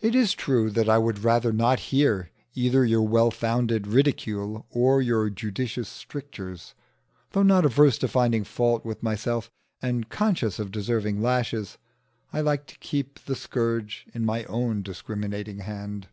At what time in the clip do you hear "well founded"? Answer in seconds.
3.06-3.86